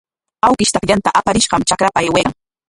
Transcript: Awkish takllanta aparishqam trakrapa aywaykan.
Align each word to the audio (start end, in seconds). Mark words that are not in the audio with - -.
Awkish 0.47 0.71
takllanta 0.77 1.13
aparishqam 1.19 1.67
trakrapa 1.67 1.99
aywaykan. 2.07 2.35